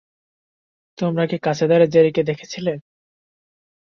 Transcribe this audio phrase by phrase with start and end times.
[0.97, 2.73] তোমরা কি কাছেধারে জেরিকে দেখেছিলে?